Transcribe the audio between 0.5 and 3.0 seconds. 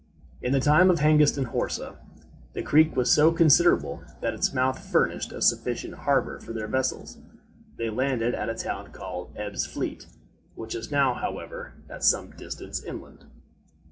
the time of Hengist and Horsa the creek